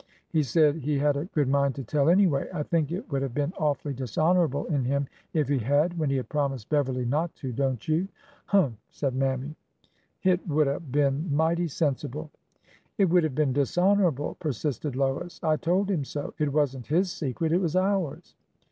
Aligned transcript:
He 0.29 0.41
said 0.41 0.77
he 0.77 0.97
had 0.97 1.15
a 1.15 1.25
good 1.25 1.47
mind 1.47 1.75
to 1.75 1.83
tell, 1.83 2.09
anyway. 2.09 2.47
I 2.51 2.63
think 2.63 2.91
it 2.91 3.11
would 3.11 3.21
have 3.21 3.35
been 3.35 3.53
awfully 3.59 3.93
dishonorable 3.93 4.65
in 4.65 4.83
him 4.83 5.05
if 5.31 5.47
he 5.47 5.59
had— 5.59 5.95
when 5.99 6.09
he 6.09 6.15
had 6.15 6.27
promised 6.27 6.69
Beverly 6.69 7.05
not 7.05 7.35
to. 7.35 7.51
Don't 7.51 7.87
you?"'' 7.87 8.07
Humph!" 8.47 8.73
said 8.89 9.13
Mammy.'' 9.13 9.55
Hit 10.21 10.47
would 10.47 10.67
'a' 10.67 10.79
been 10.79 11.27
mighty 11.31 11.67
sensible." 11.67 12.31
It 12.97 13.11
would 13.11 13.23
have 13.23 13.35
been 13.35 13.53
dishonorable," 13.53 14.37
persisted 14.39 14.95
Lois. 14.95 15.39
I 15.43 15.57
told 15.57 15.91
him 15.91 16.03
so. 16.03 16.33
It 16.39 16.51
was 16.51 16.75
n't 16.75 16.87
his 16.87 17.11
secret. 17.11 17.51
It 17.51 17.61
was 17.61 17.75
ours." 17.75 18.33